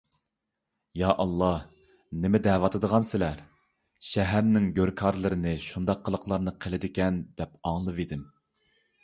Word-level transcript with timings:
يا 0.99 1.09
ئاللاھ، 1.25 1.59
نېمە 2.23 2.41
دەۋاتىدىغانسىلەر؟ 2.47 3.43
شەھەرنىڭ 4.13 4.67
گۆركارلىرىنى 4.79 5.55
شۇنداق 5.67 6.03
قىلىقلارنى 6.09 6.57
قىلىدىكەن، 6.67 7.23
دەپ 7.43 7.55
ئاڭلىۋىدىم. 7.71 8.27